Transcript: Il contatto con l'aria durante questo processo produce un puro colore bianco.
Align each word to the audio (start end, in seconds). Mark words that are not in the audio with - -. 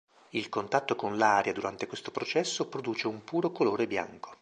Il 0.31 0.49
contatto 0.49 0.95
con 0.95 1.15
l'aria 1.15 1.53
durante 1.53 1.85
questo 1.85 2.09
processo 2.09 2.67
produce 2.67 3.05
un 3.07 3.23
puro 3.23 3.51
colore 3.51 3.85
bianco. 3.85 4.35